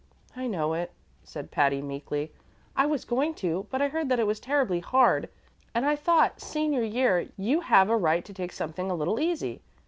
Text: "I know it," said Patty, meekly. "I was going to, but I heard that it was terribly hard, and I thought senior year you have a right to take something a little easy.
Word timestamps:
"I 0.35 0.47
know 0.47 0.73
it," 0.73 0.91
said 1.23 1.51
Patty, 1.51 1.79
meekly. 1.79 2.33
"I 2.75 2.87
was 2.87 3.05
going 3.05 3.35
to, 3.35 3.67
but 3.69 3.83
I 3.83 3.87
heard 3.89 4.09
that 4.09 4.19
it 4.19 4.25
was 4.25 4.39
terribly 4.39 4.79
hard, 4.79 5.29
and 5.75 5.85
I 5.85 5.95
thought 5.95 6.41
senior 6.41 6.81
year 6.81 7.29
you 7.37 7.59
have 7.61 7.87
a 7.87 7.95
right 7.97 8.25
to 8.25 8.33
take 8.33 8.51
something 8.51 8.89
a 8.89 8.95
little 8.95 9.19
easy. 9.19 9.61